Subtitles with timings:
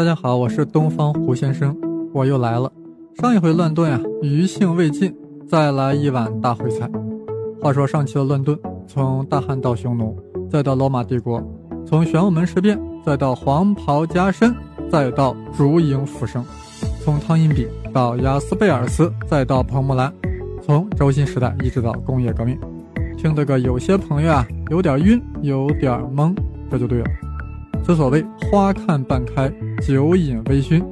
[0.00, 1.76] 大家好，我是东方胡先生，
[2.14, 2.72] 我又来了。
[3.20, 5.14] 上一回乱炖啊，余兴未尽，
[5.46, 6.90] 再来一碗大烩菜。
[7.60, 8.58] 话说上期的乱炖，
[8.88, 10.18] 从大汉到匈奴，
[10.50, 11.46] 再到罗马帝国，
[11.84, 14.54] 从玄武门事变，再到黄袍加身，
[14.90, 16.42] 再到烛影斧声，
[17.04, 20.10] 从汤因比到雅斯贝尔斯，再到彭木兰，
[20.62, 22.58] 从轴心时代一直到工业革命，
[23.18, 26.34] 听得个有些朋友啊有点晕，有点懵，
[26.70, 27.04] 这就对了。
[27.84, 30.84] 此所谓花看半开，酒饮微醺，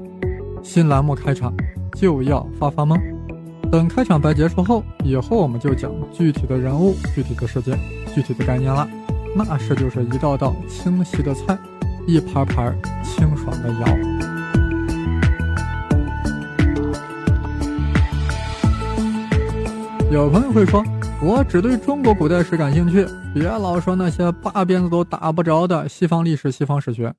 [0.62, 1.54] 新栏目开场
[1.94, 2.98] 就要发发懵。
[3.70, 7.78] 等开场白结束后，以后我们就讲具体的人物、具体的事件、
[8.14, 8.88] 具体的概念了。
[9.36, 11.58] 那是就是一道道清晰的菜，
[12.06, 12.74] 一盘盘
[13.04, 13.84] 清爽的肴。
[20.10, 20.82] 有朋友会说。
[21.20, 27.12] 我只对中国古代史感兴趣，别老说那些八鞭子都打不着的西方历史、西方史学，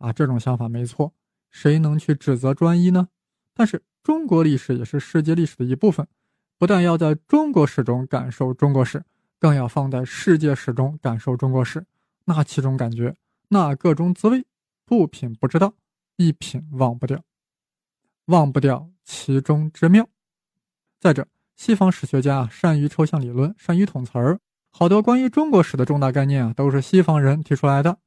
[0.00, 1.12] 啊，这种想法没错，
[1.50, 3.08] 谁能去指责专一呢？
[3.54, 6.06] 但是中国历史也是世界历史的一部分，
[6.58, 9.04] 不但要在中国史中感受中国史，
[9.38, 11.86] 更要放在世界史中感受中国史，
[12.24, 13.14] 那其中感觉，
[13.48, 14.44] 那各种滋味，
[14.84, 15.74] 不品不知道，
[16.16, 17.22] 一品忘不掉，
[18.24, 20.08] 忘不掉其中之妙。
[20.98, 21.28] 再者。
[21.56, 27.98] 西方史学家啊，善于抽象理论，善于统词儿，好多关于中国史的重大概念啊，都是西方人提出来的。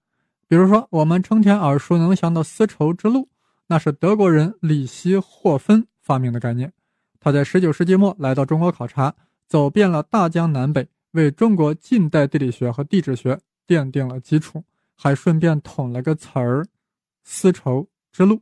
[0.53, 3.27] 比如说，我们成天耳熟能详的丝绸之路，
[3.65, 6.71] 那是德国人里希霍芬发明的概念。
[7.19, 9.15] 他在十九世纪末来到中国考察，
[9.47, 14.63] 走遍了大江南北，为中国近代地理学和地质学奠定了基础，
[14.95, 16.67] 还顺便捅了个词儿——
[17.25, 18.39] 丝绸之路。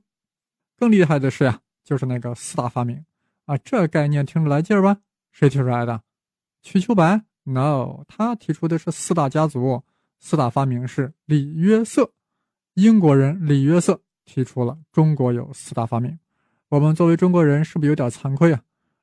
[0.77, 3.05] 更厉害的是呀，就是那个四大发明。
[3.45, 4.97] 啊，这概念听着来劲儿吧？
[5.31, 6.01] 谁提出来的？
[6.61, 9.81] 瞿秋白？No，他提出的是四大家族，
[10.21, 12.09] 四大发明是李约瑟，
[12.75, 16.17] 英国人李约瑟提出了中国有四大发明。
[16.69, 18.61] 我们作为中国人，是不是有点惭愧啊？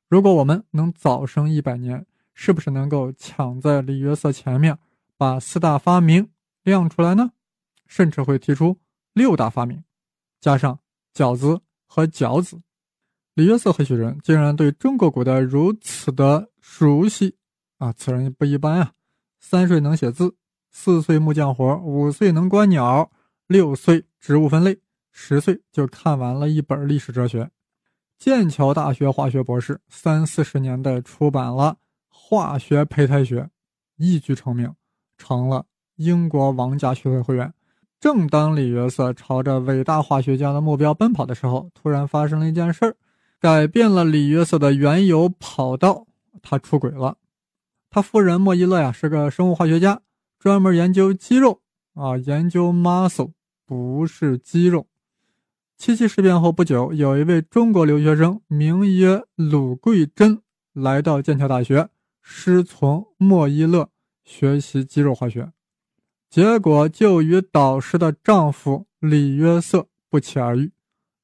[0.08, 4.78] 如果我们能早生一百年，是不是能够抢在李约瑟前面，
[5.18, 6.30] 把四大发明
[6.62, 7.32] 亮出来呢？
[7.86, 8.78] 甚至会提出
[9.12, 9.82] 六大发明，
[10.40, 10.78] 加上
[11.12, 12.60] 饺子和饺子。
[13.34, 14.18] 李约瑟何许人？
[14.22, 17.36] 竟然对中国古代如此的熟悉
[17.78, 17.92] 啊！
[17.92, 18.92] 此人不一般啊！
[19.40, 20.34] 三岁能写字，
[20.80, 23.10] 四岁木匠活，五岁能观鸟，
[23.48, 24.78] 六岁植物分类，
[25.10, 27.50] 十岁就看完了一本历史哲学。
[28.16, 31.72] 剑桥大学化学博士，三四十年代出版了
[32.08, 33.40] 《化学胚胎学》，
[33.96, 34.72] 一举成名，
[35.16, 35.66] 成了
[35.96, 37.52] 英国王家学会会员。
[37.98, 42.96] 正当李约瑟朝着伟大化学家的目标奔跑的时候，突然发生了一件事儿。
[43.40, 46.06] 改变了李约瑟的原有跑道，
[46.40, 47.16] 他出轨了。
[47.90, 50.00] 他夫人莫伊勒呀是个生物化学家，
[50.38, 51.60] 专门研究肌肉
[51.94, 53.32] 啊，研究 muscle，
[53.66, 54.86] 不是肌肉。
[55.76, 60.40] 七七事变后不久，有一位中国留学生名曰鲁桂珍，
[60.72, 61.88] 来到剑桥大学，
[62.20, 63.88] 师从莫伊勒
[64.24, 65.52] 学习肌肉化学，
[66.28, 70.72] 结果就与导师的丈夫李约瑟不期而遇。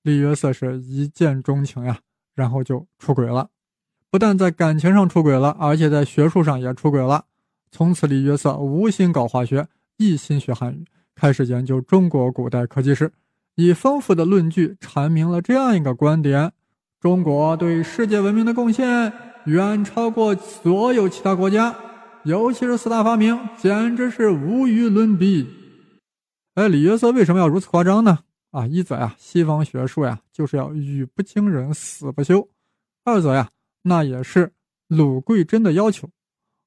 [0.02, 2.00] 李约瑟是一见钟情呀。
[2.34, 3.48] 然后就出轨了，
[4.10, 7.26] 不但在感情上出轨了，而且在学术上也出轨了。
[7.76, 10.84] 从此，李约瑟无心搞化学，一心学汉语，
[11.16, 13.10] 开始研究中国古代科技史，
[13.56, 16.52] 以丰富的论据阐明了这样一个观点：
[17.00, 19.12] 中国对世界文明的贡献
[19.46, 21.74] 远超过所有其他国家，
[22.22, 25.44] 尤其是四大发明，简直是无与伦比。
[26.54, 28.20] 哎，李约瑟为什么要如此夸张呢？
[28.52, 32.46] 啊，一则呀，西方学术呀，就是要语不惊人死不休；
[33.02, 33.50] 二则呀，
[33.82, 34.52] 那也是
[34.86, 36.08] 鲁桂珍的要求。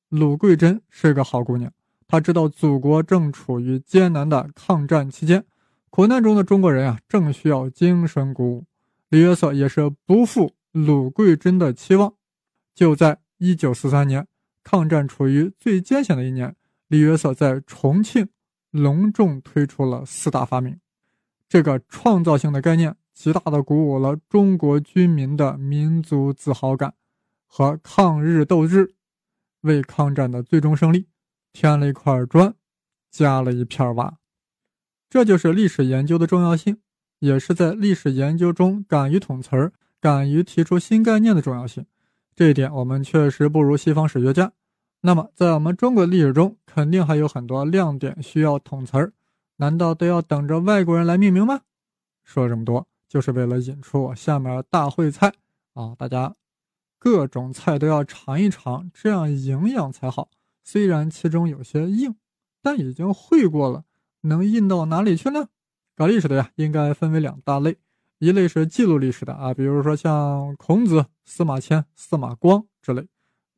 [0.10, 1.70] 鲁桂珍是个好姑娘，
[2.08, 5.44] 她知道祖国正处于艰难的抗战期间，
[5.90, 8.66] 苦难中的中国人啊，正需要精神鼓舞。
[9.10, 12.14] 李约瑟也是不负鲁桂珍的期望，
[12.74, 14.26] 就在一九四三年，
[14.64, 16.56] 抗战处于最艰险的一年，
[16.88, 18.30] 李约瑟在重庆
[18.72, 20.80] 隆重推出了四大发明。
[21.50, 26.94] 这个创造性的概念，极大的鼓舞了中国军民的民族自豪感
[27.46, 28.94] 和抗日斗志，
[29.68, 31.08] 为抗战的最终胜利
[31.54, 32.56] 添了一块砖，
[33.12, 34.18] 加了一片瓦。
[35.08, 36.80] 这就是历史研究的重要性，
[37.20, 39.72] 也是在历史研究中敢于统词儿、
[40.02, 41.86] 敢于提出新概念的重要性。
[42.36, 44.52] 这一点我们确实不如西方史学家。
[45.02, 49.14] 那么，在我们中国历史中，肯定还有很多亮点需要统词儿。
[49.58, 51.62] 难道都要等着外国人来命名吗？
[52.24, 55.34] 说这么多，就是为了引出我下面大烩菜
[55.74, 55.96] 啊！
[55.98, 56.36] 大家
[57.00, 60.30] 各种菜都要尝一尝，这样营养才好。
[60.64, 62.16] 虽然其中有些硬，
[62.62, 63.86] 但已经会过了，
[64.22, 65.48] 能硬到哪里去呢？
[65.96, 67.78] 搞历史的呀，应该分为两大类：
[68.20, 73.04] 一类是记录历史的啊，比如说像孔子、司马迁、司马光之类；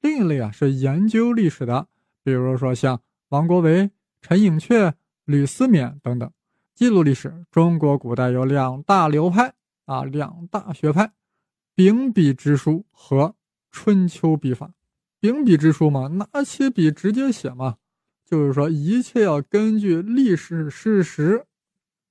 [0.01, 1.87] 另一类啊是研究历史的，
[2.23, 3.89] 比如说像王国维、
[4.21, 4.93] 陈寅恪、
[5.25, 6.31] 吕思勉等等。
[6.75, 9.53] 记录历史，中国古代有两大流派
[9.85, 11.11] 啊，两大学派：
[11.79, 13.35] 秉笔直书和
[13.71, 14.73] 春秋笔法。
[15.21, 17.77] 秉笔直书嘛，拿起笔直接写嘛，
[18.25, 21.45] 就是说一切要根据历史事实，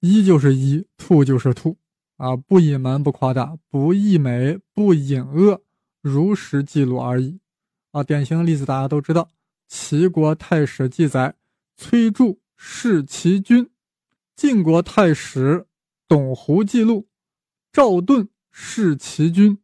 [0.01, 1.77] 一就是一，兔就是兔。
[2.17, 5.61] 啊，不隐瞒，不夸大，不溢美，不隐恶，
[6.01, 7.39] 如实记录而已。
[7.91, 9.29] 啊，典型的例子大家都知道，
[9.67, 11.35] 齐国太史记载
[11.77, 13.69] 崔杼弑齐君，
[14.35, 15.67] 晋国太史
[16.09, 17.07] 董狐记录
[17.71, 19.57] 赵盾弑齐君。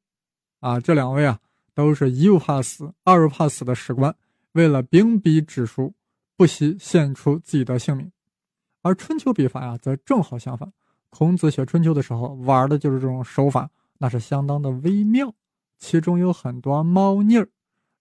[0.60, 1.40] 啊，这两位啊，
[1.74, 4.14] 都是一不怕死，二不怕死的史官，
[4.52, 5.92] 为了秉笔直书，
[6.36, 8.10] 不惜献出自己的性命。
[8.82, 10.72] 而春秋笔法呀，则正好相反。
[11.10, 13.68] 孔子写春秋的时候，玩的就是这种手法，
[13.98, 15.34] 那是相当的微妙，
[15.78, 17.48] 其中有很多猫腻儿。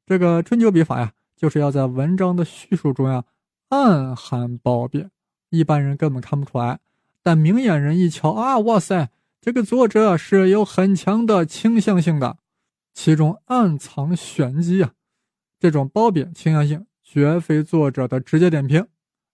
[0.05, 3.25] 这个春秋笔法呀，就是要在文章的叙述中呀，
[3.69, 5.11] 暗含褒贬，
[5.49, 6.79] 一般人根本看不出来，
[7.21, 9.09] 但明眼人一瞧啊，哇塞，
[9.43, 12.37] 这个作者是有很强的倾向性的，
[12.93, 14.93] 其中暗藏玄机啊。
[15.59, 18.87] 这种褒贬倾向性，绝非作者的直接点评，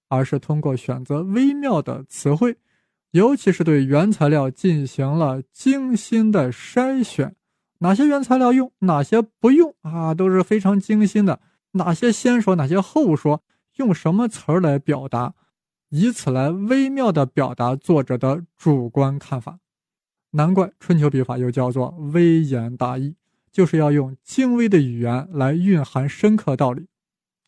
[0.07, 2.57] 而是通过选择微妙的词汇。
[3.11, 7.35] 尤其是对原材料进行了精心的筛选，
[7.77, 11.39] 哪些原材料用，哪些不用啊，都是非常精心的。
[11.73, 13.44] 哪些先说，哪些后说，
[13.75, 15.35] 用什么词儿来表达，
[15.89, 19.59] 以此来微妙的表达作者的主观看法。
[20.31, 23.16] 难怪春秋笔法又叫做微言大义，
[23.52, 26.88] 就是要用精微的语言来蕴含深刻道理。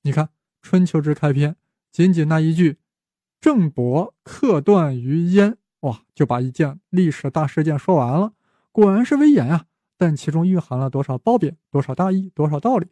[0.02, 0.30] 你看
[0.62, 1.56] 春秋之开篇，
[1.92, 2.78] 仅仅那一句。
[3.40, 8.34] 郑伯克段于鄢，哇，就把一件历史大事件说完了。
[8.72, 9.66] 果然是微言啊，
[9.98, 12.88] 但其中蕴含了多少褒贬，多少大义，多少道理？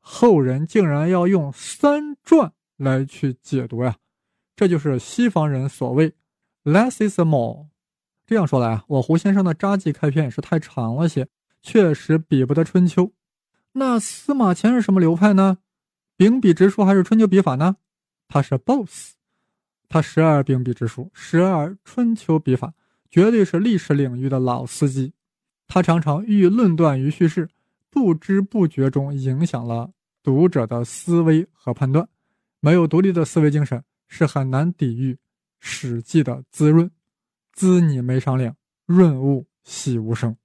[0.00, 3.96] 后人竟然要用三传来去解读呀！
[4.56, 6.14] 这就是西方人所谓
[6.64, 7.66] “less is more”。
[8.26, 11.28] 这样说来啊，我胡先生的札记开篇也是太长了些，
[11.62, 13.12] 确实比不得春秋。
[13.72, 15.58] 那司马迁是什么流派呢？
[16.16, 17.76] 秉笔直书还是春秋笔法呢？
[18.26, 19.10] 他是 both。
[19.88, 22.74] 他时而秉笔直书，时而春秋笔法，
[23.08, 25.12] 绝对是历史领域的老司机。
[25.68, 27.48] 他常常寓论断于叙事，
[27.90, 29.92] 不知不觉中影响了
[30.24, 32.08] 读者的思维和判断。
[32.58, 35.14] 没有独立的思维精神，是很难抵御
[35.60, 36.90] 《史记》的滋润。
[37.56, 38.54] 滋你没商量，
[38.84, 40.36] 润物细无声。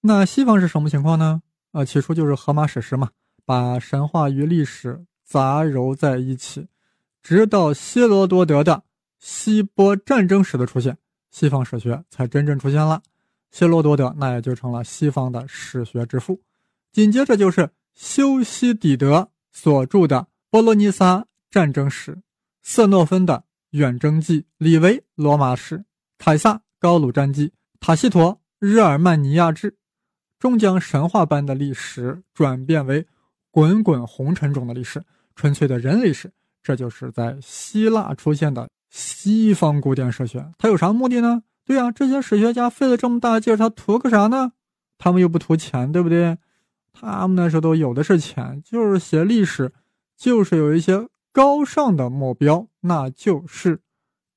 [0.00, 1.40] 那西方是什么情况呢？
[1.70, 3.10] 啊，起初就是荷马史诗嘛，
[3.46, 6.66] 把神话与历史杂糅在一起。
[7.22, 8.82] 直到希罗多德的
[9.18, 10.98] 希波战争史的出现，
[11.30, 13.02] 西方史学才真正出现了。
[13.50, 16.42] 希罗多德那也就成了西方的史学之父。
[16.92, 20.16] 紧接着就是修昔底德所著的
[20.50, 22.12] 《波罗尼撒战争史》，
[22.60, 23.38] 瑟诺芬的
[23.70, 25.78] 《远征记》，李维《罗马史》，
[26.18, 27.48] 凯撒《高卢战记》，
[27.80, 29.72] 塔西佗《日耳曼尼亚志》，
[30.38, 33.06] 终将神话般的历史转变为
[33.50, 35.02] 滚滚红尘中的历史，
[35.34, 36.32] 纯粹的人类史。
[36.62, 41.42] 这就是在希腊出现的西方古典史学，它有啥目的呢？
[41.66, 44.52] 对呀，这些史学家费了这么大劲，他图个啥呢？
[44.96, 46.38] 他们又不图钱，对不对？
[46.92, 49.72] 他们那时候都有的是钱，就是写历史，
[50.16, 53.80] 就是有一些高尚的目标，那就是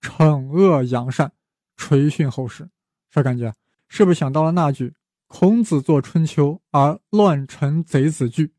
[0.02, 1.32] 惩恶扬善，
[1.78, 2.68] 垂训后世。
[3.10, 3.54] 啥感觉？
[3.88, 4.94] 是不是想到了那句
[5.28, 8.52] “孔子作春秋，而乱臣贼子惧”？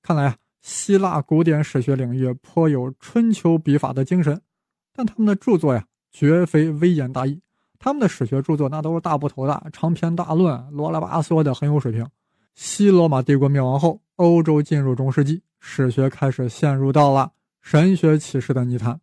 [0.00, 0.36] 看来啊。
[0.62, 4.38] 希腊古典史学领域颇有春秋笔法的精神，
[4.92, 7.40] 但他们的著作呀，绝非微言大义。
[7.78, 12.06] 他们的史学著作那都是大部头的长篇大论，罗拉巴嗦的，很有水平。
[12.54, 19.00] 西罗马帝国灭亡后，欧洲进入中世纪，史学开始陷入到了神学启示的泥潭。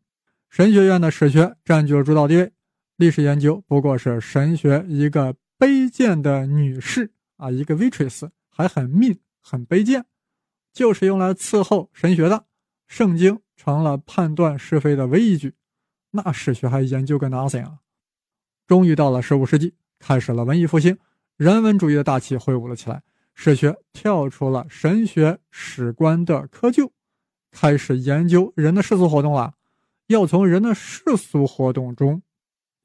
[0.52, 2.54] 神学院的史学占据了主导地位，
[2.98, 10.04] 历史研究不过是神学一个卑贱的女士啊，一个 waitress，还很 mean，很卑贱。
[10.74, 12.46] 就是用来伺候神学的，
[12.88, 15.54] 圣经成了判断是非的唯一依据，
[16.12, 17.80] 那史学还研究个 nothing 啊！
[18.66, 20.98] 终于到了十五世纪，开始了文艺复兴，
[21.36, 23.04] 人文主义的大旗挥舞了起来，
[23.36, 26.90] 史学跳出了神学史观的窠臼，
[27.52, 29.54] 开始研究人的世俗活动了，
[30.08, 32.22] 要从人的世俗活动中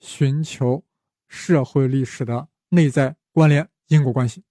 [0.02, 0.82] 寻求
[1.28, 4.42] 社会历史的内在关联因果关系。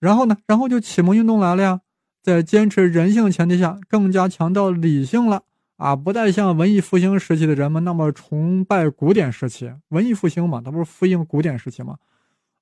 [0.00, 1.82] 然后呢，然后就启蒙运动来了呀。
[2.22, 5.42] 在坚持人性前提下，更加强调理性了
[5.76, 5.94] 啊！
[5.94, 9.70] 不再像文艺复兴时期的人们那么崇拜古典时期。
[9.88, 11.98] 文艺复兴嘛，它不是复兴古典时期吗？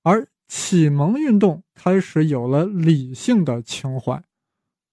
[0.02, 4.20] 而启蒙运动开始有了理性的情怀，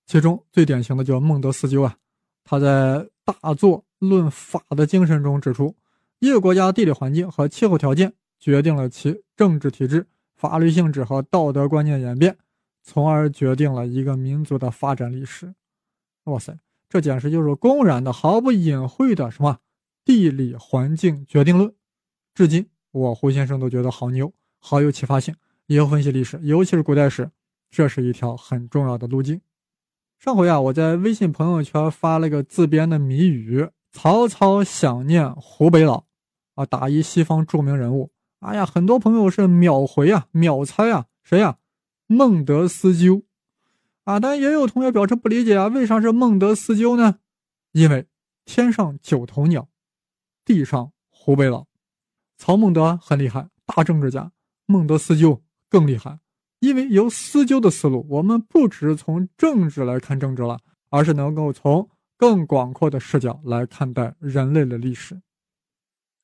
[0.06, 1.98] 其中最典型的就孟德斯鸠啊，
[2.44, 5.76] 他在大作《论法的精神》中指出，
[6.20, 12.38] 一个国家地理环境和气候条件决定了其政治体制、法律性质和道德观念演变，
[12.84, 15.54] 从而决定了一个民族的发展历史。
[16.26, 16.58] 哇塞，
[16.90, 19.60] 这简直就是公然的、毫不隐晦的什么
[20.04, 21.74] 地理环境决定论。
[22.34, 25.34] 至今，我胡先生都觉得好牛，好有启发性。
[25.68, 27.30] 以后分析历史，尤其是古代史，
[27.70, 29.40] 这是一条很重要的路径。
[30.18, 36.06] 上回啊，我在微信朋友圈发了个自编的谜语：“曹操想念湖北佬”，
[36.60, 38.12] 啊，打一西方著名人物。
[38.40, 41.58] 哎呀，很多朋友是秒回啊，秒猜啊，谁呀？
[42.06, 43.24] 孟德斯鸠。
[44.04, 47.20] 啊，但也有同学表示不理解啊，为啥是孟德斯鸠呢？
[47.72, 48.08] 因为
[48.44, 49.70] 天上九头鸟，
[50.44, 51.66] 地上湖北佬。
[52.38, 54.34] 曹孟德很厉害，大政治家。
[54.66, 55.42] 孟德斯鸠。
[55.70, 56.20] 更厉害，
[56.60, 61.88] 因为由思究的思路，我们不只是从政治来看政治了，而是能够从
[62.18, 65.22] 更广阔的视角来看待人类的历史。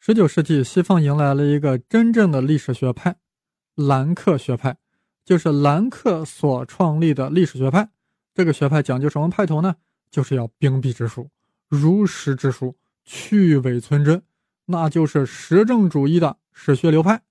[0.07, 3.15] 十九世纪，西方迎来了一个真正的历史学派——
[3.73, 4.77] 兰克学派，
[5.25, 7.89] 就是兰克所创立的历史学派。
[8.31, 9.77] 这个学派讲究什么派头呢？
[10.11, 11.27] 就是要秉笔直书、
[11.67, 14.21] 如实之书、去伪存真，
[14.65, 17.23] 那就是实证主义的史学流派。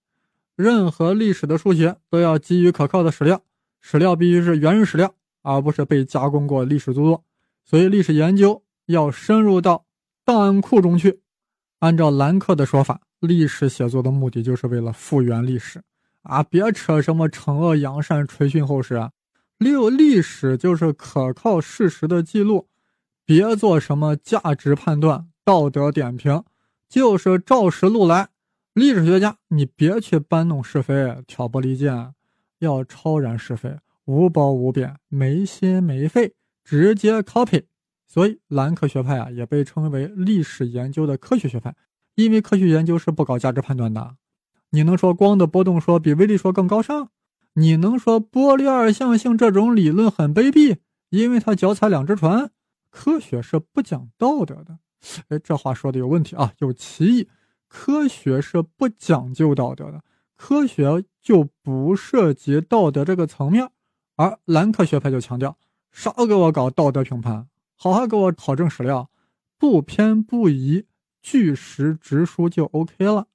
[0.57, 3.41] 任何历史的书写都要基于可靠的史料，
[3.81, 7.23] 史料必须是原始史料，而不是被加工过历史著作。
[7.65, 9.87] 所以，历史研究要深入到
[10.25, 11.21] 档案库中去。
[11.85, 15.83] 按照兰克的说法，历史写作的目的就是为了复原历史
[16.23, 16.43] 啊！
[16.43, 19.11] 别扯什么惩恶扬善、垂训后世啊！
[19.59, 22.69] 六历史就是可靠事实的记录，
[23.27, 26.43] 别做什么价值判断、道德点评，
[26.89, 28.31] 就是照实录来。
[28.73, 32.15] 历史学家，你别去搬弄是非、挑拨离间，
[32.61, 33.77] 要超然是非，
[34.07, 36.33] 无褒无贬，没心没肺，
[36.65, 37.65] 直接 copy。
[38.15, 41.75] 所以，兰克学派啊，也被称为历史研究的科学学派，
[42.15, 44.15] 因为科学研究是不搞价值判断的。
[44.71, 47.09] 你能说光的波动说比微粒说更高尚？
[47.55, 50.77] 你能说波粒二象性这种理论很卑鄙，
[51.11, 52.53] 因为它脚踩两只船？
[52.89, 54.79] 科学是不讲道德的。
[55.27, 57.29] 哎，这话说的有问题啊，有歧义。
[57.67, 60.05] 科学是不讲究道德的，
[60.37, 63.69] 科学就不涉及道德这个层面，
[64.15, 65.59] 而兰克学派就强调，
[65.91, 69.11] 少给我搞道德评判，好好给我考证史料，
[69.59, 70.87] 不偏不倚，
[71.21, 73.27] 据实直书就 OK 了。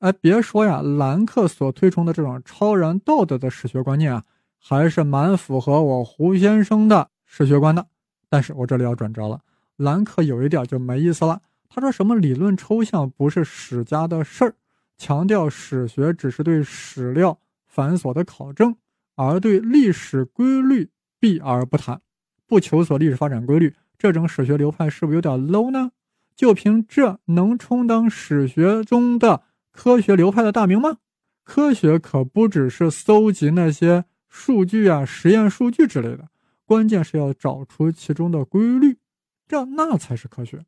[0.00, 4.24] 哎，别说呀，兰克所推崇的这种超然道德的史学观念啊，
[4.58, 7.86] 还是蛮符合我胡先生的史学观的。
[8.28, 9.40] 但是我这里要转折了，
[9.76, 11.40] 兰克有一点就没意思了。
[11.68, 14.54] 他说：“什么理论抽象不是史家的事儿，
[14.96, 18.76] 强调史学只是对史料繁琐的考证，
[19.14, 22.00] 而对历史规律避而不谈，
[22.46, 23.74] 不求索历史发展规律。
[23.98, 25.92] 这种史学流派是不是有点 low 呢？
[26.34, 30.98] 就凭这能充当史学中的科学流派的大名吗？
[31.44, 36.28] 科学可不只是搜集那些数据啊、实验数据之类的，
[36.64, 38.98] 关键是要找出其中的规律，
[39.46, 40.64] 这那才是科学。”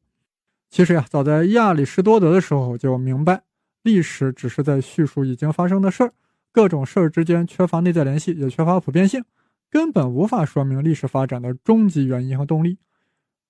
[0.70, 3.42] 其实呀，早在亚里士多德的时候就明白，
[3.82, 6.12] 历史只是在叙述已经发生的事儿，
[6.52, 9.24] 各种事儿之间缺乏内在联系，也缺乏普遍性，
[9.70, 12.78] 根本无法说明历史发展的终极原因和动力。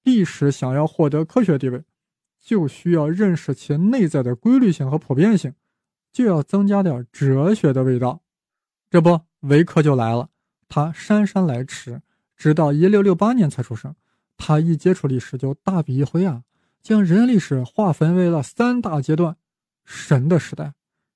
[0.03, 1.85] 历史想要获得科学地位，
[2.39, 5.55] 就需要认识其内在的规律性和普遍性，
[6.13, 8.23] 就要增加点哲学的味道。
[8.91, 10.31] 这不，维克就来了，
[10.69, 12.01] 他姗姗来迟，
[12.37, 13.95] 直到一六六八年才出生。
[14.37, 16.45] 他一接触历史就大笔一挥啊。
[16.81, 19.37] 将人类历史划分为了三大阶段：
[19.85, 20.73] 神的时代、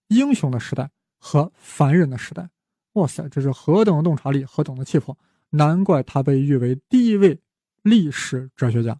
[0.08, 2.50] 英雄的时代和凡人的时代。
[2.94, 5.16] 哇塞，这是何等的洞察力，何等的气魄！
[5.50, 7.40] 难怪他被誉为第一位
[7.82, 8.98] 历史哲学家。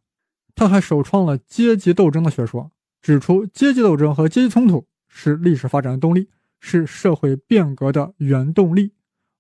[0.55, 2.71] 他还首创了阶级斗争的学说，
[3.01, 6.29] 指出阶级斗争和阶级冲突是历史发展的动力，
[6.61, 8.93] 是社会变革的原动力。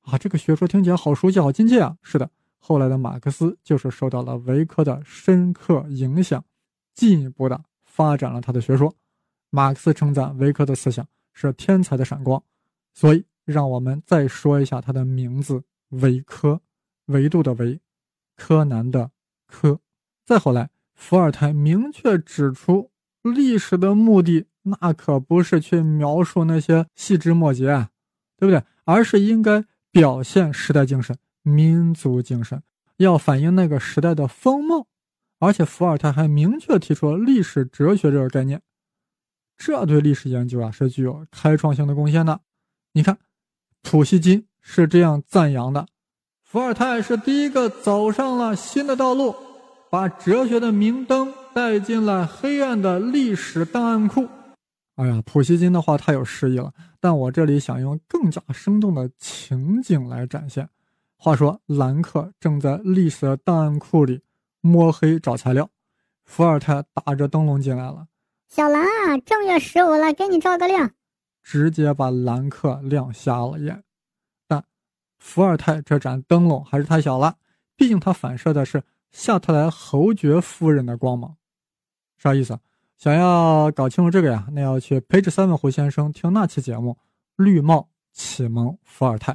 [0.03, 1.97] 啊，这个学说听起来好熟悉，好亲切啊！
[2.03, 6.45] 是的，后来的马克思就是受到了维克的深刻影响。
[6.95, 8.95] 进一步的发展了他的学说，
[9.51, 12.43] 马克思称赞维克的思想是天才的闪光，
[12.93, 16.61] 所以让我们再说一下他的名字维科，
[17.07, 17.81] 维度的维，
[18.37, 19.11] 柯南的
[19.47, 19.81] 柯。
[20.25, 22.91] 再后来，伏尔泰明确指出，
[23.23, 27.91] 历史的目的那可不是去描述那些细枝末节，啊，
[28.37, 28.63] 对不对？
[28.85, 32.63] 而是应该表现时代精神、民族精神，
[32.97, 34.87] 要反映那个时代的风貌。
[35.39, 38.63] 而且伏尔泰还明确提出了历史哲学这个概念，
[39.57, 42.41] 这对历史研究啊是具有开创性的贡献的。
[42.93, 43.19] 你看，
[43.83, 45.87] 普希金是这样赞扬的：
[46.43, 49.35] 伏尔泰是第一个走上了新的道路，
[49.91, 54.29] 把哲学的明灯带进了黑暗的历史档案库。
[54.97, 60.69] 哎呀，普希金的话太有诗意了，但我这里想用更加生动的情景来展现。
[61.17, 64.21] 话说，兰克正在历史的档案库里
[64.61, 65.69] 摸黑找材料，
[66.25, 68.07] 伏尔泰打着灯笼进来了。
[68.49, 70.91] 小兰啊，正月十五了，给你照个亮。
[71.43, 73.83] 直接把兰克亮瞎了眼。
[74.47, 74.65] 但
[75.19, 77.37] 伏尔泰这盏灯笼还是太小了，
[77.77, 81.37] 毕竟它反射的是夏特莱侯爵夫人的光芒。
[82.17, 82.59] 啥意思？
[82.97, 86.97] 想要搞清楚这个呀，那要去 Page Seven 胡先生听那期节目
[87.45, 89.33] 《绿帽启蒙伏尔泰》。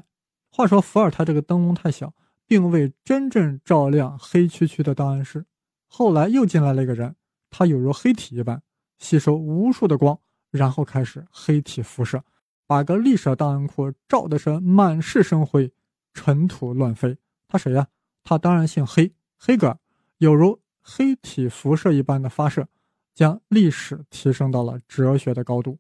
[0.50, 2.14] 话说伏尔泰这个灯笼太小，
[2.46, 5.46] 并未真正照亮黑黢黢的档案室。
[5.86, 7.14] 后来又进来了一个人，
[7.50, 8.62] 他有如黑体一般，
[9.00, 10.18] 吸收无数的光，
[10.52, 12.24] 然后开始黑体辐射，
[12.66, 15.72] 把个历史档案库照的是满是生灰，
[16.14, 17.18] 尘土乱飞。
[17.48, 17.88] 他谁呀？
[18.24, 19.78] 他当然姓黑，黑格尔，
[20.18, 22.68] 有如黑体辐射一般的发射，
[23.14, 25.80] 将历史提升到了哲学的高度。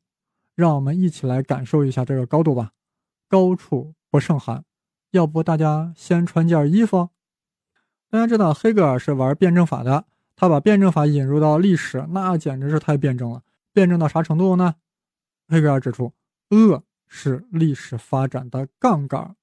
[0.55, 2.71] 让我们一起来感受一下这个高度吧，
[3.27, 4.63] 高处不胜寒。
[5.11, 7.09] 要不大家先穿件衣服。
[8.09, 10.05] 大家知道黑格尔是玩辩证法的，
[10.35, 13.43] 他把辩证法引入到历史，那简直是太辩证了。
[13.77, 14.73] 辩证到啥程度呢？
[15.47, 16.11] 黑格尔指出，
[16.49, 19.35] 恶是历史发展的杠杆，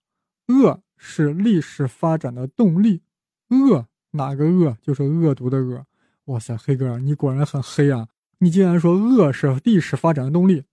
[0.49, 3.03] 恶是历史发展的动力。
[3.51, 4.77] 恶哪个恶？
[4.83, 5.87] 就是恶毒的恶。
[6.25, 8.09] 哇塞，黑格尔你果然很黑啊！
[8.39, 10.65] 你竟然说恶是历史发展的动力。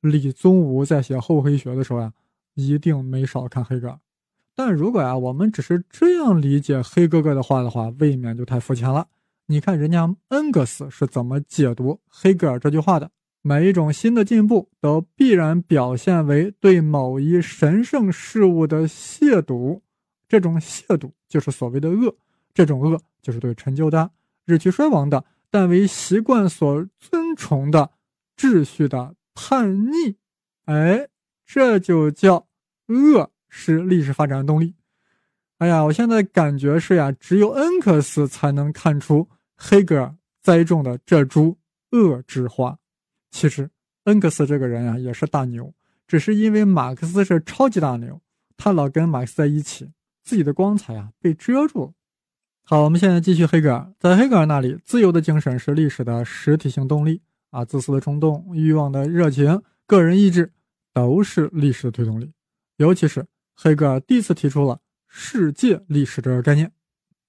[0.00, 2.14] 李宗吾在写厚黑学的时候呀，
[2.54, 4.00] 一定没少看黑格尔。
[4.54, 9.08] 但如果呀，我们只是这样理解黑哥哥的话的话，未免就太肤浅了。
[9.50, 13.10] 你看人家恩格斯是怎么解读黑格尔这句话的：
[13.42, 19.80] 每一种新的进步都必然表现为对某一神圣事物的亵渎，
[20.28, 22.14] 这种亵渎就是所谓的恶，
[22.54, 24.08] 这种恶就是对陈旧的、
[24.44, 27.90] 日趋衰亡的，但为习惯所尊崇的
[28.36, 30.16] 秩序的叛逆。
[30.66, 31.08] 哎，
[31.44, 32.46] 这就叫
[32.86, 33.32] 恶。
[33.52, 34.76] 是历史发展的动力。
[35.58, 39.28] 哎呀，我现在感觉是呀，只有恩格斯才能看出
[39.62, 41.58] 黑格尔栽种的这株
[41.90, 42.78] 恶之花。
[43.30, 43.70] 其实，
[44.04, 45.72] 恩格斯这个人呀，也是大牛，
[46.08, 48.18] 只是因为马克思是超级大牛，
[48.56, 49.90] 他老跟马克思在一起，
[50.24, 51.92] 自己的光彩啊被遮住了。
[52.64, 53.92] 好，我们现在继续黑格尔。
[53.98, 57.20] 在黑格尔那里，自由的精神是历史的实体性动力
[57.50, 60.50] 啊，自私的冲动、欲望的热情、个人意志，
[60.94, 62.32] 都是历史的推动力，
[62.78, 63.26] 尤其是。
[63.62, 66.72] 黑格尔第一次提出了世界历史这个概念。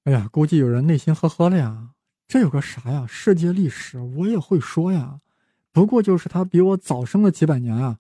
[0.06, 1.90] 哎呀，估计有人内心呵呵了呀，
[2.32, 3.06] 这有个啥呀？
[3.06, 5.20] 世界历史我也会说呀，
[5.74, 8.00] 不过就是他比我早生了几百年啊。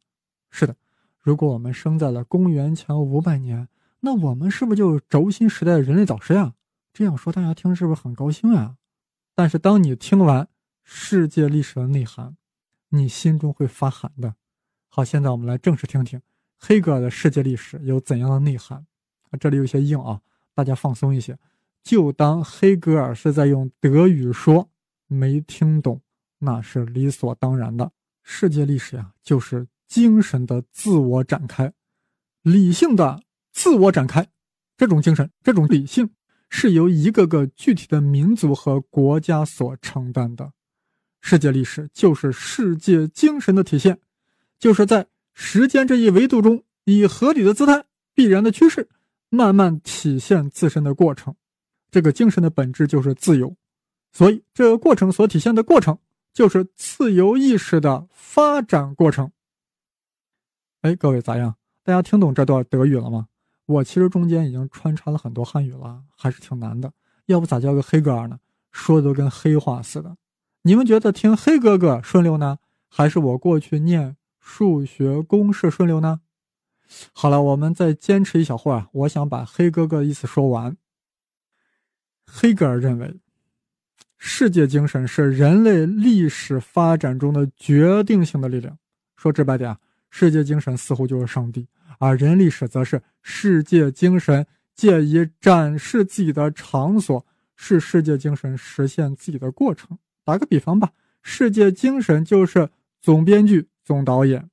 [0.50, 0.78] 是的，
[1.20, 3.68] 如果我们生在了公元前五百年，
[4.00, 6.54] 那我们是不是就轴心时代的人类导师呀？
[6.94, 8.78] 这样说大家听是不是很高兴呀？
[9.36, 10.48] 但是当你听完
[10.82, 12.38] 世界历史的内涵，
[12.88, 14.36] 你心中会发寒的。
[14.88, 16.22] 好，现在我们来正式听听。
[16.58, 18.86] 黑格尔的世界历史有怎样的内涵？
[19.30, 20.22] 啊，这里有些硬啊，
[20.54, 21.38] 大家放松一些，
[21.84, 24.70] 就当黑格尔是在用德语说，
[25.08, 26.02] 没听懂
[26.40, 27.92] 那是理所当然的。
[28.24, 31.74] 世界历史呀，就是精神的自我展开，
[32.42, 34.28] 理性的自我展开。
[34.78, 36.10] 这种精神，这种理性，
[36.50, 40.52] 是由一个个具体的民族和国家所承担的。
[41.22, 44.00] 世界历史就是世界精神的体现，
[44.60, 45.08] 就是在。
[45.34, 48.90] 时间这一维度中，以合理的姿态、必然的趋势，
[49.30, 51.34] 慢慢体现自身的过程。
[51.92, 53.54] 这个精神的本质就是自由，
[54.14, 56.00] 所以这个过程所体现的过程，
[56.34, 59.30] 就是自由意识的发展过程。
[60.82, 61.56] 哎，各位咋样？
[61.84, 63.28] 大家听懂这段德语了吗？
[63.66, 66.92] 我其实中间已经穿插了很多汉语了，还是挺难的。
[67.26, 68.40] 要不咋叫个黑格尔呢？
[68.72, 70.16] 说的都跟黑话似的。
[70.62, 74.16] 你们觉得听黑哥哥顺溜呢，还是我过去念？
[74.40, 76.22] 数学公式顺溜呢？
[77.14, 78.90] 好了，我们再坚持一小会儿啊！
[78.92, 80.76] 我想把黑哥哥的意思说完。
[82.34, 83.14] 黑格尔认为，
[84.18, 88.78] 世界精神是人类历史发展中的决定性的力量。
[89.18, 89.78] 说直白点啊，
[90.10, 91.68] 世界精神似乎就是上帝，
[92.00, 99.98] 而人历史则是世界精神借以展示自己的场所，是世界精神实现自己的过程。
[100.24, 100.92] 打个比方吧，
[101.22, 102.70] 世界精神就是
[103.02, 103.68] 总编剧。
[103.84, 104.48] 总导演，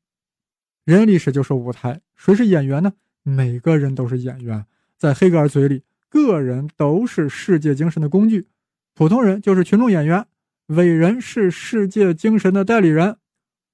[0.85, 2.95] 人历史就是舞台，谁是演员呢？
[3.23, 4.64] 每个人都是演员。
[4.97, 8.47] 在黑格尔嘴里，个人都是世界精神的工具，
[8.94, 10.27] 普通人就是群众演员，
[10.66, 13.16] 伟人是世界精神的代理人，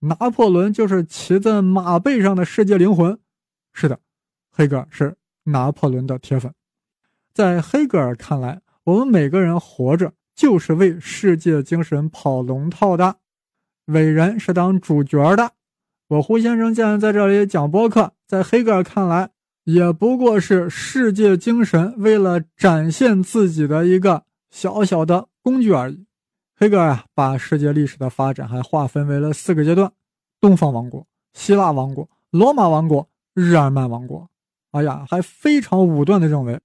[0.00, 3.18] 拿破仑就是骑在马背上的世界灵魂。
[3.72, 3.98] 是的，
[4.50, 6.52] 黑格尔是拿破仑的铁粉。
[7.32, 13.16] 在黑格尔看来，我们每个人活着就是为世界精神跑龙套的，
[13.86, 15.52] 伟人是当主角的。
[16.08, 19.30] 我胡先生现在在这里讲播客，在黑格尔看来，
[19.64, 26.06] 也不过是世界精神为了展现自己的一个小小的工具而已。
[26.56, 29.90] 黑格尔啊，把世界历史的发展还划分为了四个阶段：
[30.40, 34.30] 东方王国、希腊王国、罗马王国、日耳曼王国。
[34.70, 36.60] 哎呀，还非常武断地认为，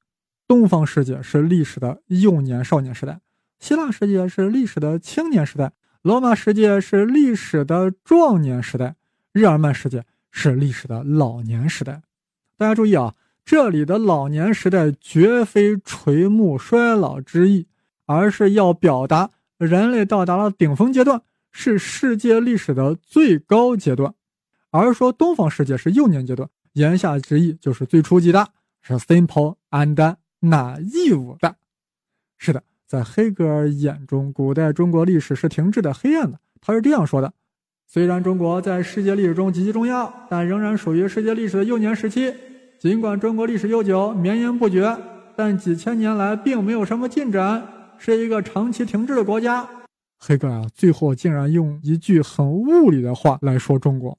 [0.47, 3.19] 东方世界是历史的幼年少年时代，
[3.59, 8.95] 希腊世界是历史的青年时代，罗马世界是历史的壮年时代。
[9.31, 12.01] 日耳曼世界是历史的老年时代，
[12.59, 17.65] 大家注意啊，这里的老年时代绝非垂暮衰老之意，
[18.05, 21.21] 而是要表达人类到达了顶峰阶段，
[21.53, 24.13] 是世界历史的最高阶段。
[24.71, 28.45] 而说东方世界是幼年阶段，言下之意就是最初级的，
[28.81, 31.55] 是 simple and naive 的。
[32.37, 36.37] 是的，在黑格尔眼中，古代中国历史是停滞的、黑暗的。
[36.59, 37.33] 他是这样说的。
[37.91, 42.31] 虽然中国在世界历史中极其重要，但仍然属于世界历史的幼年时期。
[42.77, 44.95] 尽管中国历史悠久、绵延不绝，
[45.35, 49.67] 但几千年来并没有什么进展，是一个长期停滞的国家。
[50.19, 54.15] 黑格尔最后竟然用一句很物理的话来说中国：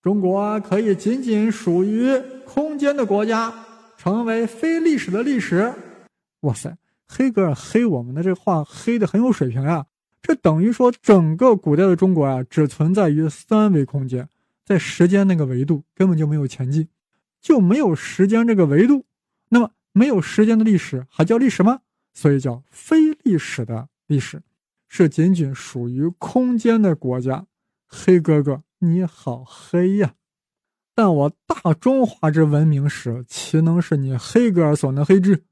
[0.00, 3.52] 中国可以仅仅属于空间的国家，
[3.98, 5.70] 成为非历史的历史。
[6.40, 6.74] 哇塞，
[7.06, 9.84] 黑格尔黑我们的这话黑的很有水平呀！
[10.22, 14.28] 这等于说，整个古代的中国啊，只存在于三维空间，
[14.64, 16.88] 在时间那个维度根本就没有前进，
[17.40, 19.06] 就没有时间这个维度。
[19.48, 21.80] 那么，没有时间的历史还叫历史吗？
[22.12, 24.42] 所以叫非历史的历史，
[24.88, 27.46] 是仅仅属于空间的国家。
[27.88, 30.14] 黑哥哥，你好黑呀！
[30.94, 35.44] 但我大中华之文明史，岂能是你黑格尔所能黑之？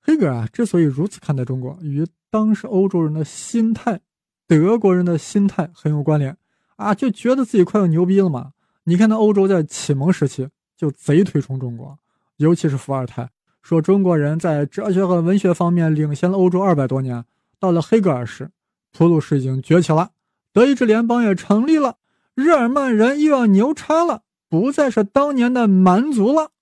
[0.00, 4.00] 黑格尔啊，之所以如此看待中国，与当时欧洲人的心态。
[4.46, 6.36] 德国人的心态很有关联
[6.76, 8.52] 啊，就觉得自己快要牛逼了嘛。
[8.84, 11.98] 你看，那欧洲在启蒙时期就贼推崇中国，
[12.36, 13.28] 尤其是伏尔泰
[13.62, 17.24] 说中国人在哲学和文学方面领先了欧洲二百多年。
[17.58, 18.50] 到了黑格尔时，
[18.92, 20.10] 普鲁士已经崛起了，
[20.52, 21.96] 德意志联邦也成立了，
[22.34, 26.52] 日耳曼人又要牛叉了，不再是当年的蛮族了。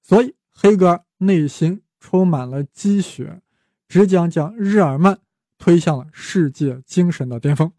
[0.00, 3.42] 所以，黑格尔内心充满了积雪，
[3.88, 5.18] 只讲讲日耳曼。
[5.58, 7.70] 推向了世界精神的巅峰，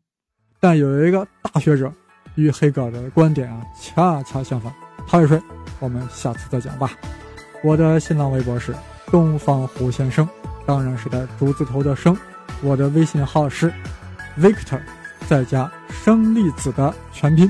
[0.60, 1.92] 但有一个大学者
[2.36, 4.72] 与黑格尔的观点啊恰恰相反。
[5.08, 5.42] 他是谁？
[5.80, 6.92] 我们下次再讲吧。
[7.64, 8.76] 我的新浪微博是
[9.08, 10.28] 东方胡先生，
[10.66, 12.16] 当然是带竹字头的生。
[12.62, 13.74] 我的微信号是
[14.38, 14.80] Victor
[15.28, 17.50] 再加生粒子的全拼，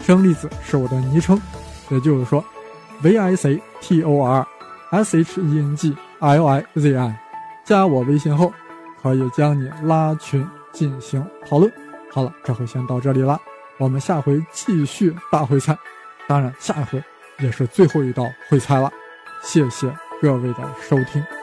[0.00, 1.40] 生粒子是我的昵称，
[1.90, 2.44] 也就是说
[3.02, 4.46] V I C T O R
[4.90, 7.20] S H E N G L I Z I。
[7.64, 8.50] 加我微信后。
[9.02, 11.72] 可以将你拉群进行讨论。
[12.10, 13.38] 好了，这回先到这里了，
[13.78, 15.76] 我们下回继续大烩菜。
[16.26, 17.02] 当然，下一回
[17.38, 18.90] 也是最后一道烩菜了。
[19.42, 21.37] 谢谢各位的收听。